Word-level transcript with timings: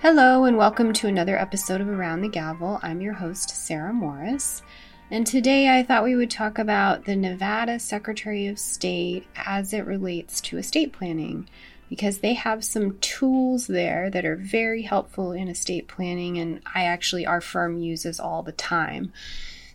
Hello, 0.00 0.44
and 0.44 0.56
welcome 0.56 0.92
to 0.92 1.08
another 1.08 1.36
episode 1.36 1.80
of 1.80 1.88
Around 1.88 2.20
the 2.20 2.28
Gavel. 2.28 2.78
I'm 2.84 3.00
your 3.00 3.14
host, 3.14 3.50
Sarah 3.50 3.92
Morris. 3.92 4.62
And 5.10 5.26
today 5.26 5.76
I 5.76 5.82
thought 5.82 6.04
we 6.04 6.14
would 6.14 6.30
talk 6.30 6.56
about 6.56 7.04
the 7.04 7.16
Nevada 7.16 7.80
Secretary 7.80 8.46
of 8.46 8.60
State 8.60 9.26
as 9.34 9.72
it 9.72 9.84
relates 9.84 10.40
to 10.42 10.56
estate 10.56 10.92
planning 10.92 11.48
because 11.88 12.18
they 12.18 12.34
have 12.34 12.64
some 12.64 12.96
tools 13.00 13.66
there 13.66 14.08
that 14.08 14.24
are 14.24 14.36
very 14.36 14.82
helpful 14.82 15.32
in 15.32 15.48
estate 15.48 15.88
planning, 15.88 16.38
and 16.38 16.60
I 16.76 16.84
actually, 16.84 17.26
our 17.26 17.40
firm 17.40 17.76
uses 17.78 18.20
all 18.20 18.44
the 18.44 18.52
time. 18.52 19.12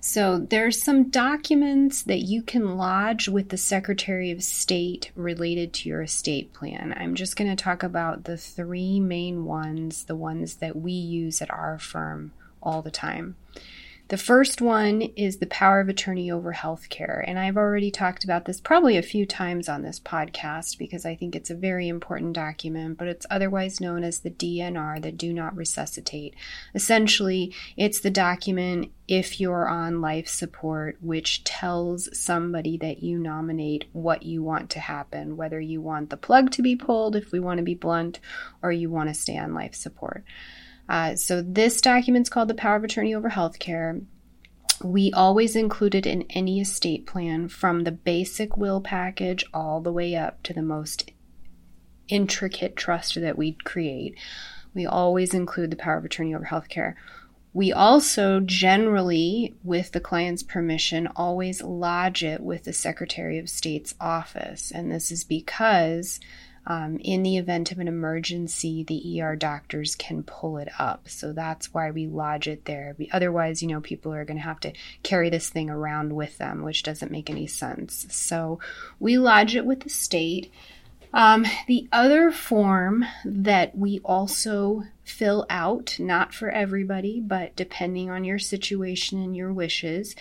So 0.06 0.38
there's 0.38 0.84
some 0.84 1.12
documents 1.12 2.02
that 2.04 2.20
you 2.20 2.42
can 2.42 2.76
lodge 2.76 3.30
with 3.30 3.48
the 3.48 3.58
Secretary 3.58 4.32
of 4.32 4.44
State 4.44 5.14
related 5.16 5.72
to 5.76 5.88
your 5.88 6.02
estate 6.02 6.52
plan. 6.52 6.94
I'm 6.98 7.16
just 7.16 7.38
going 7.38 7.50
to 7.50 7.64
talk 7.64 7.84
about 7.84 8.26
the 8.26 8.36
three 8.36 9.00
main 9.00 9.46
ones, 9.46 10.04
the 10.04 10.18
ones 10.18 10.56
that 10.56 10.76
we 10.76 10.92
use 10.92 11.42
at 11.42 11.50
our 11.50 11.80
firm 11.80 12.34
all 12.62 12.82
the 12.82 12.92
time. 12.92 13.38
The 14.10 14.18
first 14.18 14.62
one 14.62 15.02
is 15.02 15.38
the 15.38 15.46
power 15.46 15.80
of 15.80 15.88
attorney 15.88 16.30
over 16.30 16.54
healthcare. 16.54 17.24
And 17.26 17.40
I've 17.40 17.56
already 17.56 17.90
talked 17.90 18.26
about 18.26 18.44
this 18.44 18.60
probably 18.60 18.98
a 18.98 19.02
few 19.02 19.26
times 19.26 19.70
on 19.70 19.82
this 19.82 19.98
podcast 19.98 20.78
because 20.78 21.06
I 21.06 21.16
think 21.16 21.36
it's 21.36 21.50
a 21.50 21.56
very 21.56 21.88
important 21.88 22.34
document, 22.34 22.98
but 22.98 23.08
it's 23.08 23.26
otherwise 23.32 23.80
known 23.80 24.04
as 24.04 24.20
the 24.20 24.30
DNR, 24.30 25.02
the 25.02 25.14
Do 25.14 25.32
Not 25.32 25.56
Resuscitate. 25.56 26.36
Essentially, 26.76 27.56
it's 27.78 28.02
the 28.02 28.12
document 28.12 28.92
if 29.08 29.40
you're 29.40 29.70
on 29.70 30.02
life 30.02 30.28
support, 30.28 30.98
which 31.02 31.46
tells 31.46 32.10
somebody 32.18 32.76
that 32.78 33.02
you 33.02 33.18
nominate 33.18 33.86
what 33.94 34.24
you 34.24 34.44
want 34.44 34.70
to 34.72 34.80
happen, 34.82 35.38
whether 35.38 35.62
you 35.62 35.82
want 35.82 36.10
the 36.10 36.18
plug 36.18 36.52
to 36.52 36.62
be 36.62 36.76
pulled, 36.76 37.16
if 37.16 37.32
we 37.32 37.40
want 37.40 37.58
to 37.58 37.64
be 37.64 37.74
blunt, 37.74 38.20
or 38.62 38.72
you 38.74 38.90
want 38.90 39.08
to 39.08 39.16
stay 39.16 39.38
on 39.38 39.54
life 39.54 39.74
support. 39.74 40.26
Uh, 40.88 41.16
so 41.16 41.42
this 41.42 41.82
document's 41.82 42.30
called 42.30 42.50
the 42.50 42.54
Power 42.54 42.76
of 42.76 42.84
Attorney 42.84 43.16
over 43.16 43.30
Healthcare. 43.30 44.06
We 44.84 45.12
always 45.14 45.56
include 45.56 45.96
it 45.96 46.06
in 46.06 46.24
any 46.30 46.60
estate 46.60 47.06
plan 47.06 47.48
from 47.48 47.84
the 47.84 47.92
basic 47.92 48.58
will 48.58 48.82
package 48.82 49.46
all 49.54 49.80
the 49.80 49.94
way 49.94 50.16
up 50.16 50.44
to 50.44 50.54
the 50.54 50.62
most 50.62 51.12
intricate 52.10 52.76
trust 52.76 53.20
that 53.20 53.38
we 53.38 53.54
create. 53.64 54.18
We 54.74 54.86
always 54.86 55.34
include 55.34 55.72
the 55.72 55.78
power 55.78 55.98
of 55.98 56.06
attorney 56.06 56.36
over 56.36 56.46
healthcare. 56.46 56.96
We 57.54 57.72
also 57.72 58.40
generally, 58.40 59.56
with 59.64 59.92
the 59.92 60.00
client's 60.00 60.42
permission, 60.42 61.08
always 61.16 61.62
lodge 61.62 62.24
it 62.24 62.42
with 62.42 62.64
the 62.64 62.74
Secretary 62.74 63.38
of 63.38 63.50
State's 63.50 63.94
office. 64.02 64.72
And 64.72 64.92
this 64.92 65.12
is 65.12 65.24
because 65.24 66.20
um, 66.66 66.98
in 66.98 67.24
the 67.24 67.38
event 67.38 67.72
of 67.72 67.80
an 67.80 67.88
emergency, 67.88 68.84
the 68.84 69.22
ER 69.22 69.36
doctors 69.36 69.96
can 69.96 70.24
pull 70.24 70.58
it 70.58 70.70
up. 70.80 71.10
So 71.10 71.34
that's 71.34 71.74
why 71.74 71.92
we 71.92 72.08
lodge 72.08 72.48
it 72.48 72.66
there. 72.66 72.96
Otherwise, 73.12 73.62
you 73.62 73.68
know, 73.68 73.82
people 73.82 74.14
are 74.14 74.26
going 74.26 74.38
to 74.38 74.44
have 74.44 74.62
to 74.62 74.74
carry 75.04 75.30
this 75.30 75.50
thing 75.50 75.70
around 75.70 76.14
with 76.14 76.38
them, 76.38 76.64
which 76.64 76.84
doesn't 76.84 77.12
make 77.12 77.30
any 77.30 77.48
sense. 77.48 78.06
So 78.10 78.60
we 79.00 79.18
lodge 79.18 79.56
it 79.56 79.66
with 79.66 79.82
the 79.82 79.90
state. 79.90 80.52
Um, 81.14 81.46
the 81.68 81.88
other 81.92 82.32
form 82.32 83.06
that 83.24 83.78
we 83.78 84.00
also 84.00 84.84
fill 85.04 85.46
out, 85.50 85.98
not 86.00 86.34
for 86.34 86.50
everybody, 86.50 87.20
but 87.20 87.56
depending 87.56 88.10
on 88.10 88.24
your 88.24 88.40
situation 88.40 89.22
and 89.22 89.36
your 89.36 89.54
wishes, 89.54 90.16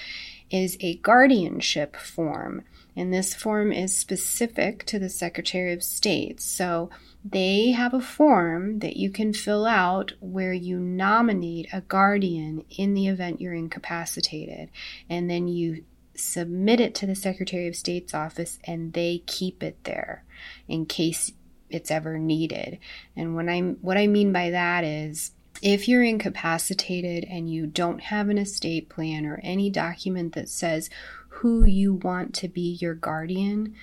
is 0.50 0.76
a 0.80 0.96
guardianship 0.96 1.96
form. 1.96 2.62
And 2.96 3.12
this 3.12 3.34
form 3.34 3.72
is 3.72 3.96
specific 3.96 4.84
to 4.86 4.98
the 4.98 5.08
Secretary 5.08 5.72
of 5.72 5.82
State. 5.82 6.40
So 6.40 6.90
they 7.24 7.70
have 7.70 7.94
a 7.94 8.00
form 8.00 8.80
that 8.80 8.96
you 8.96 9.10
can 9.10 9.32
fill 9.32 9.64
out 9.64 10.12
where 10.20 10.52
you 10.52 10.78
nominate 10.78 11.68
a 11.72 11.80
guardian 11.80 12.64
in 12.76 12.94
the 12.94 13.08
event 13.08 13.40
you're 13.40 13.54
incapacitated. 13.54 14.70
And 15.08 15.30
then 15.30 15.48
you 15.48 15.84
submit 16.14 16.80
it 16.80 16.94
to 16.96 17.06
the 17.06 17.14
Secretary 17.14 17.68
of 17.68 17.76
State's 17.76 18.14
office 18.14 18.58
and 18.64 18.92
they 18.92 19.22
keep 19.26 19.62
it 19.62 19.78
there 19.84 20.24
in 20.68 20.86
case 20.86 21.32
it's 21.70 21.90
ever 21.90 22.18
needed. 22.18 22.78
And 23.16 23.34
when 23.34 23.48
I'm 23.48 23.78
what 23.80 23.96
I 23.96 24.06
mean 24.06 24.32
by 24.32 24.50
that 24.50 24.84
is 24.84 25.32
if 25.62 25.88
you're 25.88 26.02
incapacitated 26.02 27.24
and 27.30 27.48
you 27.48 27.66
don't 27.66 28.00
have 28.00 28.28
an 28.28 28.36
estate 28.36 28.88
plan 28.88 29.24
or 29.24 29.40
any 29.42 29.70
document 29.70 30.34
that 30.34 30.48
says 30.48 30.90
who 31.28 31.64
you 31.64 31.94
want 31.94 32.34
to 32.34 32.48
be 32.48 32.76
your 32.80 32.94
guardian, 32.94 33.74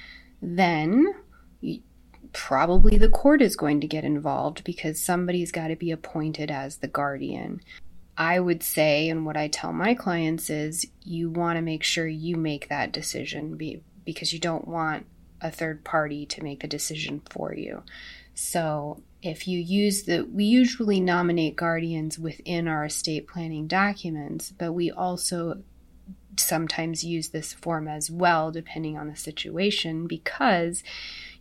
then 0.41 1.15
probably 2.33 2.97
the 2.97 3.09
court 3.09 3.41
is 3.41 3.55
going 3.55 3.81
to 3.81 3.87
get 3.87 4.03
involved 4.03 4.63
because 4.63 5.01
somebody's 5.01 5.51
got 5.51 5.69
to 5.69 5.75
be 5.75 5.89
appointed 5.89 6.51
as 6.51 6.77
the 6.77 6.87
guardian. 6.87 7.61
I 8.17 8.41
would 8.41 8.61
say, 8.61 9.07
and 9.07 9.25
what 9.25 9.37
I 9.37 9.47
tell 9.47 9.71
my 9.71 9.93
clients 9.93 10.49
is, 10.49 10.85
you 11.03 11.29
want 11.29 11.55
to 11.55 11.61
make 11.61 11.83
sure 11.83 12.05
you 12.05 12.35
make 12.35 12.67
that 12.67 12.91
decision 12.91 13.57
because 14.03 14.33
you 14.33 14.39
don't 14.39 14.67
want 14.67 15.05
a 15.39 15.49
third 15.49 15.85
party 15.85 16.25
to 16.25 16.43
make 16.43 16.59
the 16.59 16.67
decision 16.67 17.21
for 17.29 17.53
you. 17.53 17.83
So 18.33 19.01
if 19.21 19.47
you 19.47 19.59
use 19.59 20.03
the, 20.03 20.21
we 20.23 20.45
usually 20.45 20.99
nominate 20.99 21.55
guardians 21.55 22.17
within 22.17 22.67
our 22.67 22.85
estate 22.85 23.27
planning 23.27 23.67
documents, 23.67 24.51
but 24.51 24.73
we 24.73 24.89
also 24.89 25.61
sometimes 26.37 27.03
use 27.03 27.29
this 27.29 27.51
form 27.51 27.87
as 27.87 28.09
well, 28.09 28.49
depending 28.51 28.97
on 28.97 29.09
the 29.09 29.15
situation, 29.15 30.07
because 30.07 30.83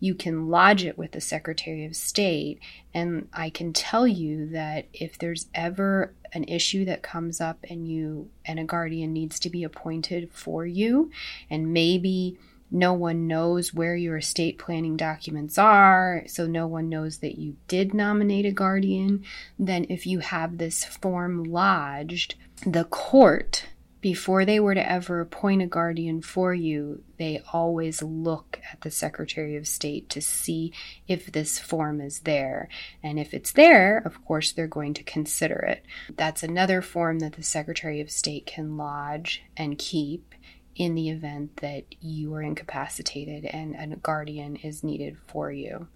you 0.00 0.14
can 0.14 0.48
lodge 0.48 0.84
it 0.84 0.98
with 0.98 1.12
the 1.12 1.20
Secretary 1.20 1.84
of 1.84 1.94
State. 1.94 2.58
And 2.92 3.28
I 3.32 3.50
can 3.50 3.72
tell 3.72 4.08
you 4.08 4.48
that 4.50 4.86
if 4.92 5.16
there's 5.16 5.46
ever 5.54 6.14
an 6.32 6.44
issue 6.44 6.84
that 6.84 7.02
comes 7.02 7.40
up 7.40 7.58
and 7.70 7.88
you 7.88 8.28
and 8.44 8.58
a 8.58 8.64
guardian 8.64 9.12
needs 9.12 9.38
to 9.40 9.50
be 9.50 9.62
appointed 9.62 10.30
for 10.32 10.66
you, 10.66 11.10
and 11.48 11.72
maybe 11.72 12.36
no 12.70 12.92
one 12.92 13.26
knows 13.26 13.72
where 13.72 13.96
your 13.96 14.18
estate 14.18 14.58
planning 14.58 14.96
documents 14.96 15.58
are, 15.58 16.24
so 16.26 16.46
no 16.46 16.66
one 16.66 16.88
knows 16.88 17.18
that 17.18 17.38
you 17.38 17.56
did 17.66 17.94
nominate 17.94 18.46
a 18.46 18.52
guardian, 18.52 19.24
then 19.58 19.86
if 19.88 20.06
you 20.06 20.18
have 20.18 20.58
this 20.58 20.84
form 20.84 21.44
lodged, 21.44 22.34
the 22.66 22.84
court, 22.84 23.66
before 24.00 24.44
they 24.44 24.60
were 24.60 24.74
to 24.74 24.90
ever 24.90 25.20
appoint 25.20 25.62
a 25.62 25.66
guardian 25.66 26.22
for 26.22 26.54
you, 26.54 27.02
they 27.18 27.42
always 27.52 28.00
look 28.00 28.60
at 28.72 28.80
the 28.82 28.90
Secretary 28.90 29.56
of 29.56 29.66
State 29.66 30.08
to 30.10 30.20
see 30.20 30.72
if 31.08 31.32
this 31.32 31.58
form 31.58 32.00
is 32.00 32.20
there. 32.20 32.68
And 33.02 33.18
if 33.18 33.34
it's 33.34 33.52
there, 33.52 33.98
of 33.98 34.24
course, 34.24 34.52
they're 34.52 34.68
going 34.68 34.94
to 34.94 35.02
consider 35.02 35.56
it. 35.56 35.84
That's 36.16 36.44
another 36.44 36.80
form 36.80 37.18
that 37.20 37.32
the 37.32 37.42
Secretary 37.42 38.00
of 38.00 38.10
State 38.10 38.46
can 38.46 38.76
lodge 38.76 39.42
and 39.56 39.78
keep 39.78 40.32
in 40.74 40.94
the 40.94 41.08
event 41.08 41.56
that 41.58 41.84
you 42.00 42.32
are 42.34 42.42
incapacitated 42.42 43.44
and 43.44 43.92
a 43.92 43.96
guardian 43.96 44.56
is 44.56 44.84
needed 44.84 45.16
for 45.26 45.50
you. 45.50 45.88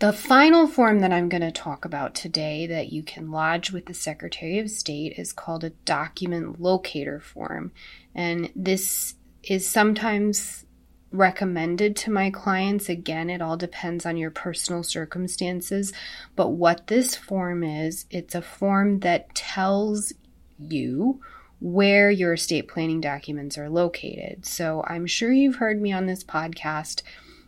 The 0.00 0.12
final 0.12 0.68
form 0.68 1.00
that 1.00 1.12
I'm 1.12 1.28
going 1.28 1.42
to 1.42 1.50
talk 1.50 1.84
about 1.84 2.14
today 2.14 2.68
that 2.68 2.92
you 2.92 3.02
can 3.02 3.32
lodge 3.32 3.72
with 3.72 3.86
the 3.86 3.94
Secretary 3.94 4.60
of 4.60 4.70
State 4.70 5.18
is 5.18 5.32
called 5.32 5.64
a 5.64 5.70
document 5.70 6.60
locator 6.60 7.18
form. 7.18 7.72
And 8.14 8.52
this 8.54 9.16
is 9.42 9.68
sometimes 9.68 10.66
recommended 11.10 11.96
to 11.96 12.12
my 12.12 12.30
clients. 12.30 12.88
Again, 12.88 13.28
it 13.28 13.42
all 13.42 13.56
depends 13.56 14.06
on 14.06 14.16
your 14.16 14.30
personal 14.30 14.84
circumstances. 14.84 15.92
But 16.36 16.50
what 16.50 16.86
this 16.86 17.16
form 17.16 17.64
is, 17.64 18.06
it's 18.10 18.36
a 18.36 18.42
form 18.42 19.00
that 19.00 19.34
tells 19.34 20.12
you 20.58 21.20
where 21.60 22.10
your 22.10 22.34
estate 22.34 22.68
planning 22.68 23.00
documents 23.00 23.58
are 23.58 23.68
located. 23.68 24.46
So 24.46 24.84
I'm 24.86 25.06
sure 25.06 25.32
you've 25.32 25.56
heard 25.56 25.80
me 25.80 25.92
on 25.92 26.06
this 26.06 26.22
podcast, 26.22 27.02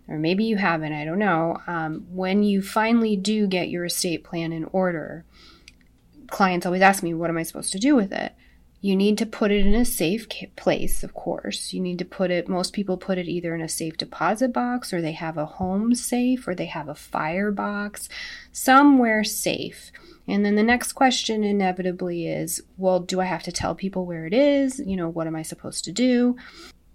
or 0.08 0.18
maybe 0.18 0.44
you 0.44 0.56
haven't, 0.56 0.92
I 0.92 1.04
don't 1.04 1.18
know. 1.18 1.58
Um, 1.66 2.06
when 2.10 2.42
you 2.42 2.62
finally 2.62 3.16
do 3.16 3.46
get 3.46 3.68
your 3.68 3.84
estate 3.84 4.24
plan 4.24 4.52
in 4.52 4.64
order, 4.72 5.24
clients 6.28 6.66
always 6.66 6.82
ask 6.82 7.02
me, 7.02 7.14
What 7.14 7.30
am 7.30 7.38
I 7.38 7.44
supposed 7.44 7.72
to 7.72 7.78
do 7.78 7.94
with 7.94 8.12
it? 8.12 8.34
You 8.82 8.96
need 8.96 9.18
to 9.18 9.26
put 9.26 9.50
it 9.50 9.66
in 9.66 9.74
a 9.74 9.84
safe 9.84 10.26
place, 10.56 11.04
of 11.04 11.12
course. 11.12 11.74
You 11.74 11.80
need 11.80 11.98
to 11.98 12.04
put 12.06 12.30
it, 12.30 12.48
most 12.48 12.72
people 12.72 12.96
put 12.96 13.18
it 13.18 13.28
either 13.28 13.54
in 13.54 13.60
a 13.60 13.68
safe 13.68 13.98
deposit 13.98 14.54
box 14.54 14.94
or 14.94 15.02
they 15.02 15.12
have 15.12 15.36
a 15.36 15.44
home 15.44 15.94
safe 15.94 16.48
or 16.48 16.54
they 16.54 16.64
have 16.64 16.88
a 16.88 16.94
fire 16.94 17.52
box, 17.52 18.08
somewhere 18.52 19.22
safe. 19.22 19.92
And 20.30 20.44
then 20.44 20.54
the 20.54 20.62
next 20.62 20.92
question 20.92 21.42
inevitably 21.42 22.26
is 22.28 22.62
well, 22.76 23.00
do 23.00 23.20
I 23.20 23.24
have 23.24 23.42
to 23.44 23.52
tell 23.52 23.74
people 23.74 24.06
where 24.06 24.26
it 24.26 24.34
is? 24.34 24.78
You 24.78 24.96
know, 24.96 25.08
what 25.08 25.26
am 25.26 25.36
I 25.36 25.42
supposed 25.42 25.84
to 25.84 25.92
do? 25.92 26.36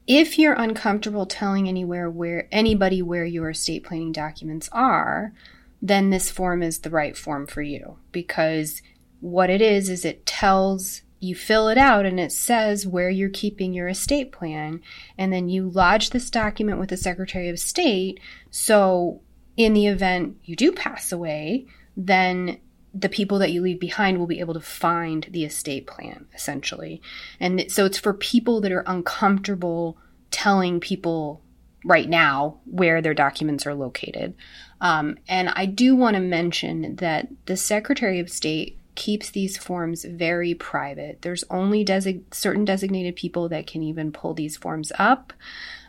If 0.08 0.38
you're 0.38 0.54
uncomfortable 0.54 1.26
telling 1.26 1.68
anywhere 1.68 2.10
where 2.10 2.48
anybody 2.52 3.02
where 3.02 3.26
your 3.26 3.50
estate 3.50 3.84
planning 3.84 4.12
documents 4.12 4.70
are, 4.72 5.34
then 5.82 6.10
this 6.10 6.32
form 6.32 6.64
is 6.64 6.80
the 6.80 6.90
right 6.90 7.18
form 7.18 7.48
for 7.48 7.62
you 7.62 7.98
because 8.12 8.82
what 9.20 9.50
it 9.50 9.62
is 9.62 9.90
is 9.90 10.06
it 10.06 10.26
tells 10.26 11.02
you 11.20 11.36
fill 11.36 11.68
it 11.68 11.78
out 11.78 12.06
and 12.06 12.20
it 12.20 12.31
says 12.31 12.86
where 12.86 13.10
you're 13.10 13.30
keeping 13.30 13.74
your 13.74 13.88
estate 13.88 14.31
plan 14.31 14.81
and 15.18 15.34
then 15.34 15.50
you 15.50 15.70
lodge 15.70 16.12
this 16.12 16.30
document 16.30 16.80
with 16.80 16.90
the 16.90 16.98
Secretary 16.98 17.50
of 17.50 17.60
State 17.60 18.20
so 18.52 19.22
in 19.58 19.74
the 19.74 19.88
event 19.88 20.38
you 20.44 20.56
do 20.56 20.72
pass 20.72 21.12
away 21.12 21.66
then 21.98 22.60
the 22.97 23.09
people 23.09 23.39
that 23.39 23.51
you 23.51 23.62
leave 23.62 23.80
behind 23.80 24.18
will 24.18 24.27
be 24.27 24.39
able 24.39 24.53
to 24.53 24.62
find 24.62 25.27
the 25.30 25.44
estate 25.44 25.86
plan 25.86 26.25
essentially. 26.33 27.01
And 27.39 27.69
so 27.69 27.86
it's 27.86 27.97
for 27.97 28.13
people 28.13 28.62
that 28.62 28.71
are 28.71 28.83
uncomfortable 28.88 29.97
telling 30.31 30.80
people 30.80 31.42
right 31.83 32.09
now 32.09 32.59
where 32.65 33.01
their 33.01 33.13
documents 33.13 33.65
are 33.68 33.75
located. 33.75 34.33
Um, 34.81 35.18
and 35.27 35.50
I 35.50 35.65
do 35.65 35.95
want 35.95 36.15
to 36.15 36.21
mention 36.21 36.95
that 36.95 37.27
the 37.45 37.57
Secretary 37.57 38.19
of 38.19 38.30
State 38.30 38.80
keeps 38.95 39.30
these 39.30 39.57
forms 39.57 40.06
very 40.06 40.53
private. 40.53 41.21
There's 41.21 41.44
only 41.50 41.86
desi- 41.86 42.24
certain 42.33 42.65
designated 42.65 43.15
people 43.15 43.50
that 43.50 43.68
can 43.68 43.83
even 43.83 44.12
pull 44.12 44.33
these 44.33 44.57
forms 44.57 44.92
up. 44.97 45.33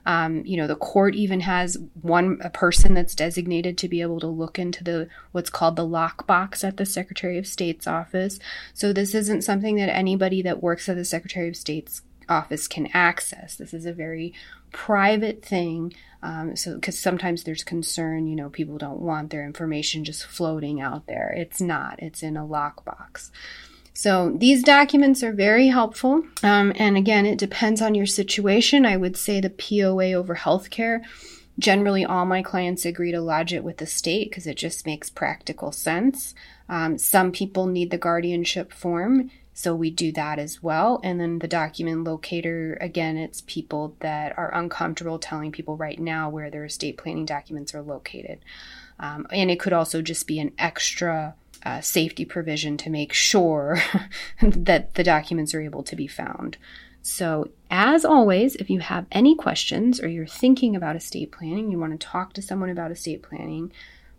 Um, 0.05 0.47
you 0.47 0.57
know, 0.57 0.69
the 0.69 0.77
court 0.77 1.17
even 1.17 1.41
has 1.41 1.77
one 2.01 2.39
a 2.41 2.51
person 2.51 2.95
that's 2.95 3.17
designated 3.17 3.77
to 3.79 3.89
be 3.89 4.03
able 4.03 4.21
to 4.21 4.29
look 4.29 4.57
into 4.57 4.85
the 4.85 5.09
what's 5.33 5.51
called 5.51 5.75
the 5.75 5.87
lockbox 5.87 6.63
at 6.63 6.77
the 6.77 6.87
Secretary 6.87 7.39
of 7.39 7.47
State's 7.47 7.89
office. 7.89 8.39
So 8.73 8.93
this 8.93 9.15
isn't 9.15 9.43
something 9.43 9.77
that 9.77 9.89
anybody 9.89 10.43
that 10.43 10.63
works 10.63 10.89
at 10.89 10.97
the 10.97 11.05
Secretary 11.05 11.49
of 11.49 11.57
State's 11.57 12.03
office 12.29 12.69
can 12.69 12.89
access. 12.93 13.57
This 13.57 13.75
is 13.75 13.87
a 13.87 13.93
very 13.93 14.33
private 14.73 15.45
thing. 15.45 15.95
Um, 16.23 16.57
so, 16.57 16.75
because 16.75 16.99
sometimes 16.99 17.45
there's 17.45 17.65
concern, 17.65 18.27
you 18.27 18.37
know, 18.37 18.49
people 18.49 18.79
don't 18.79 19.01
want 19.01 19.31
their 19.31 19.45
information 19.45 20.05
just 20.05 20.25
floating 20.25 20.81
out 20.81 21.07
there. 21.07 21.33
It's 21.37 21.61
not. 21.61 22.03
It's 22.03 22.23
in 22.23 22.37
a 22.37 22.47
lockbox. 22.47 22.96
So 23.97 24.35
these 24.37 24.63
documents 24.63 25.23
are 25.23 25.33
very 25.33 25.69
helpful. 25.69 26.23
Um, 26.43 26.73
and 26.77 26.99
again, 26.99 27.25
it 27.25 27.39
depends 27.39 27.81
on 27.81 27.95
your 27.95 28.05
situation. 28.05 28.85
I 28.85 28.99
would 28.99 29.17
say 29.17 29.41
the 29.41 29.49
POA 29.49 30.13
over 30.13 30.37
healthcare. 30.37 31.01
Generally, 31.59 32.05
all 32.05 32.27
my 32.27 32.43
clients 32.43 32.85
agree 32.85 33.11
to 33.13 33.21
lodge 33.23 33.55
it 33.55 33.65
with 33.65 33.79
the 33.79 33.87
state 33.87 34.31
because 34.31 34.47
it 34.47 34.59
just 34.59 34.85
makes 34.85 35.09
practical 35.09 35.73
sense. 35.73 36.35
Um, 36.69 36.99
some 36.99 37.33
people 37.33 37.67
need 37.67 37.91
the 37.91 37.97
guardianship 37.97 38.71
form, 38.71 39.31
so 39.55 39.75
we 39.75 39.91
do 39.91 40.13
that 40.13 40.39
as 40.39 40.63
well. 40.63 41.01
And 41.03 41.19
then 41.19 41.39
the 41.39 41.49
document 41.49 42.05
locator, 42.05 42.77
again, 42.83 43.17
it's 43.17 43.41
people 43.47 43.97
that 44.01 44.37
are 44.37 44.55
uncomfortable 44.55 45.19
telling 45.19 45.51
people 45.51 45.79
right 45.79 45.99
now 45.99 46.29
where 46.29 46.51
their 46.51 46.67
estate 46.67 46.99
planning 46.99 47.25
documents 47.25 47.75
are 47.75 47.81
located. 47.81 48.41
Um, 48.99 49.27
and 49.31 49.51
it 49.51 49.59
could 49.59 49.73
also 49.73 50.03
just 50.03 50.27
be 50.27 50.39
an 50.39 50.53
extra 50.59 51.35
uh, 51.65 51.81
safety 51.81 52.25
provision 52.25 52.77
to 52.79 52.91
make 52.91 53.13
sure 53.13 53.79
that 54.43 54.95
the 54.95 55.05
documents 55.05 55.55
are 55.55 55.61
able 55.61 55.83
to 55.83 55.97
be 55.97 56.07
found. 56.07 56.57
So, 57.03 57.51
as 57.71 58.05
always, 58.05 58.57
if 58.57 58.69
you 58.69 58.81
have 58.81 59.07
any 59.13 59.37
questions 59.37 60.01
or 60.01 60.09
you're 60.09 60.27
thinking 60.27 60.75
about 60.75 60.97
estate 60.97 61.31
planning, 61.31 61.71
you 61.71 61.79
want 61.79 61.99
to 61.99 62.05
talk 62.05 62.33
to 62.33 62.43
someone 62.43 62.69
about 62.69 62.91
estate 62.91 63.23
planning, 63.23 63.73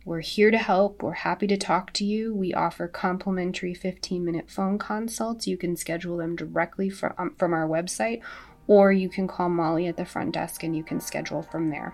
we're 0.08 0.22
here 0.22 0.52
to 0.52 0.58
help. 0.58 1.04
We're 1.04 1.12
happy 1.12 1.48
to 1.48 1.58
talk 1.58 1.92
to 1.94 2.06
you. 2.06 2.34
We 2.34 2.54
offer 2.54 2.88
complimentary 2.88 3.74
15 3.74 4.24
minute 4.24 4.50
phone 4.50 4.78
consults. 4.78 5.48
You 5.48 5.58
can 5.58 5.76
schedule 5.76 6.16
them 6.16 6.38
directly 6.38 6.90
from, 6.90 7.14
um, 7.18 7.36
from 7.38 7.54
our 7.54 7.68
website, 7.68 8.22
or 8.68 8.94
you 8.94 9.10
can 9.10 9.28
call 9.28 9.50
Molly 9.50 9.86
at 9.86 9.98
the 9.98 10.06
front 10.06 10.34
desk 10.34 10.64
and 10.64 10.74
you 10.74 10.84
can 10.84 11.02
schedule 11.02 11.42
from 11.42 11.72
there. 11.72 11.94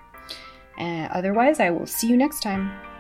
Uh, 0.78 1.08
otherwise, 1.12 1.60
I 1.60 1.72
will 1.72 1.88
see 1.88 2.08
you 2.08 2.16
next 2.16 2.42
time. 2.44 2.93